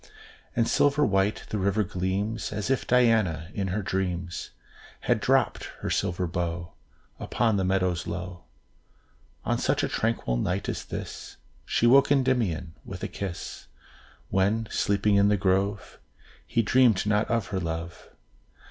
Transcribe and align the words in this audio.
And 0.55 0.67
silver 0.67 1.05
white 1.05 1.45
the 1.49 1.59
river 1.59 1.83
gleams, 1.83 2.51
As 2.51 2.71
if 2.71 2.87
Diana, 2.87 3.51
in 3.53 3.67
her 3.67 3.83
dreams, 3.83 4.49
Had 5.01 5.19
dropt 5.19 5.65
her 5.81 5.91
silver 5.91 6.25
bow 6.25 6.73
Upon 7.19 7.55
the 7.55 7.63
meadows 7.63 8.07
low. 8.07 8.45
On 9.45 9.59
such 9.59 9.83
a 9.83 9.87
tranquil 9.87 10.37
night 10.37 10.67
as 10.67 10.85
this, 10.85 11.37
She 11.67 11.85
woke 11.85 12.11
Endymion 12.11 12.73
with 12.83 13.03
a 13.03 13.07
kiss, 13.07 13.67
When, 14.29 14.67
sleeping 14.71 15.17
in 15.17 15.27
the 15.27 15.37
grove, 15.37 15.99
He 16.47 16.63
dreamed 16.63 17.05
not 17.05 17.29
of 17.29 17.49
her 17.49 17.59
love. 17.59 18.09